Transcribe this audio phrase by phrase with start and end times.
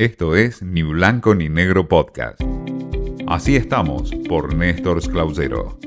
[0.00, 2.40] Esto es Ni Blanco ni Negro Podcast.
[3.26, 5.78] Así estamos por Néstor Clausero.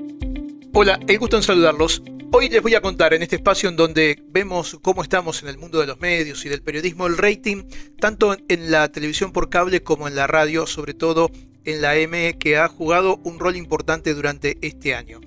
[0.71, 2.03] Hola, el gusto en saludarlos.
[2.31, 5.57] Hoy les voy a contar en este espacio en donde vemos cómo estamos en el
[5.57, 7.63] mundo de los medios y del periodismo, el rating,
[7.99, 11.31] tanto en la televisión por cable como en la radio, sobre todo
[11.65, 15.21] en la M, que ha jugado un rol importante durante este año.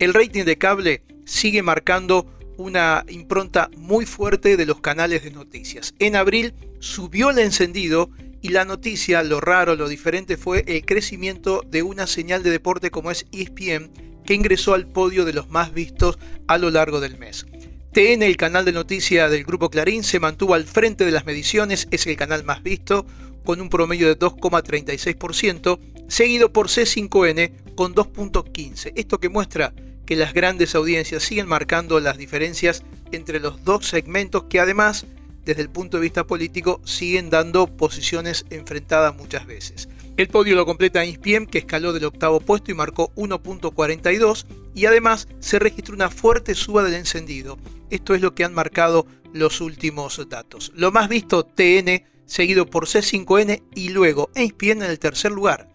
[0.00, 5.94] El rating de cable sigue marcando una impronta muy fuerte de los canales de noticias.
[6.00, 8.10] En abril subió el encendido
[8.42, 12.90] y la noticia, lo raro, lo diferente fue el crecimiento de una señal de deporte
[12.90, 13.90] como es ESPN,
[14.26, 17.46] que ingresó al podio de los más vistos a lo largo del mes.
[17.92, 21.86] TN, el canal de noticias del grupo Clarín, se mantuvo al frente de las mediciones,
[21.92, 23.06] es el canal más visto,
[23.44, 25.78] con un promedio de 2,36%,
[26.08, 28.92] seguido por C5N con 2.15.
[28.96, 29.72] Esto que muestra
[30.04, 35.06] que las grandes audiencias siguen marcando las diferencias entre los dos segmentos que además,
[35.44, 39.88] desde el punto de vista político, siguen dando posiciones enfrentadas muchas veces.
[40.16, 44.44] El podio lo completa ESPN, que escaló del octavo puesto y marcó 1.42,
[44.74, 47.58] y además se registró una fuerte suba del encendido.
[47.90, 50.70] Esto es lo que han marcado los últimos datos.
[50.74, 55.68] Lo más visto, TN, seguido por C5N y luego ESPN en el tercer lugar.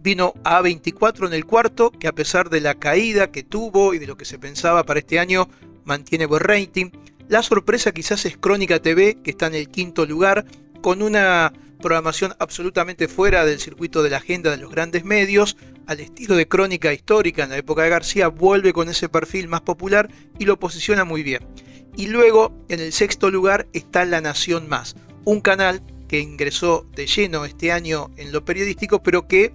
[0.00, 4.06] Vino A24 en el cuarto, que a pesar de la caída que tuvo y de
[4.06, 5.48] lo que se pensaba para este año,
[5.84, 6.90] mantiene buen rating.
[7.28, 10.46] La sorpresa quizás es Crónica TV, que está en el quinto lugar,
[10.80, 11.52] con una
[11.82, 15.56] programación absolutamente fuera del circuito de la agenda de los grandes medios,
[15.88, 19.62] al estilo de crónica histórica en la época de García, vuelve con ese perfil más
[19.62, 21.44] popular y lo posiciona muy bien.
[21.96, 27.08] Y luego, en el sexto lugar, está La Nación Más, un canal que ingresó de
[27.08, 29.52] lleno este año en lo periodístico, pero que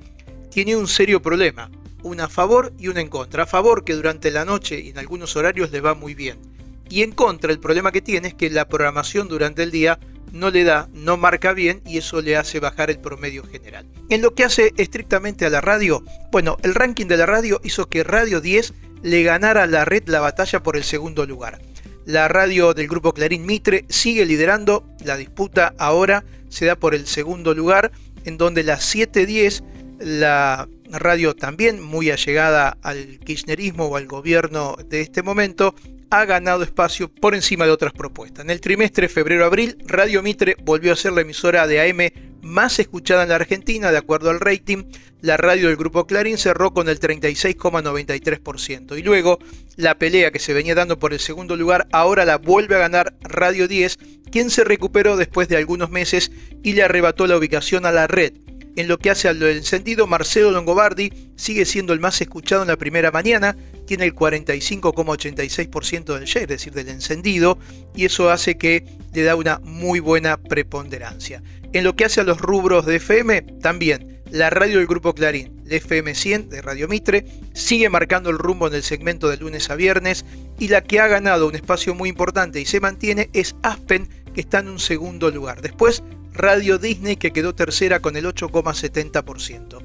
[0.49, 1.71] tiene un serio problema,
[2.03, 3.43] una a favor y una en contra.
[3.43, 6.50] A favor que durante la noche y en algunos horarios le va muy bien.
[6.91, 9.97] Y en contra el problema que tiene es que la programación durante el día
[10.33, 13.87] no le da, no marca bien y eso le hace bajar el promedio general.
[14.09, 16.03] En lo que hace estrictamente a la radio,
[16.33, 20.03] bueno, el ranking de la radio hizo que Radio 10 le ganara a la red
[20.07, 21.61] la batalla por el segundo lugar.
[22.05, 27.07] La radio del grupo Clarín Mitre sigue liderando la disputa ahora, se da por el
[27.07, 27.93] segundo lugar,
[28.25, 29.63] en donde la 710
[30.03, 35.75] la radio también muy allegada al kirchnerismo o al gobierno de este momento,
[36.09, 38.43] ha ganado espacio por encima de otras propuestas.
[38.43, 42.09] En el trimestre febrero-abril, Radio Mitre volvió a ser la emisora de AM
[42.41, 44.83] más escuchada en la Argentina, de acuerdo al rating.
[45.21, 48.97] La radio del grupo Clarín cerró con el 36,93%.
[48.97, 49.39] Y luego,
[49.77, 53.13] la pelea que se venía dando por el segundo lugar, ahora la vuelve a ganar
[53.21, 53.97] Radio 10,
[54.31, 56.31] quien se recuperó después de algunos meses
[56.61, 58.33] y le arrebató la ubicación a la red
[58.75, 62.77] en lo que hace al encendido, Marcelo Longobardi sigue siendo el más escuchado en la
[62.77, 63.55] primera mañana,
[63.85, 67.57] tiene el 45,86% del share, es decir, del encendido,
[67.95, 71.43] y eso hace que le da una muy buena preponderancia.
[71.73, 75.61] En lo que hace a los rubros de FM, también la radio del grupo Clarín,
[75.65, 79.69] la FM 100 de Radio Mitre, sigue marcando el rumbo en el segmento de lunes
[79.69, 80.25] a viernes,
[80.57, 84.41] y la que ha ganado un espacio muy importante y se mantiene es Aspen, que
[84.41, 85.61] está en un segundo lugar.
[85.61, 86.03] Después
[86.33, 89.79] Radio Disney que quedó tercera con el 8,70%.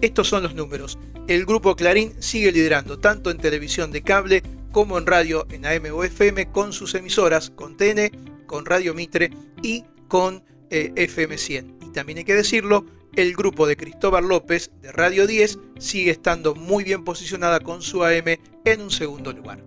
[0.00, 0.98] Estos son los números.
[1.26, 4.42] El grupo Clarín sigue liderando tanto en televisión de cable
[4.72, 8.10] como en radio en AM o FM con sus emisoras, con TN,
[8.46, 9.30] con Radio Mitre
[9.62, 11.78] y con eh, FM 100.
[11.86, 12.84] Y también hay que decirlo,
[13.14, 18.04] el grupo de Cristóbal López de Radio 10 sigue estando muy bien posicionada con su
[18.04, 19.64] AM en un segundo lugar.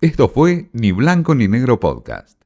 [0.00, 2.41] Esto fue Ni Blanco ni Negro Podcast.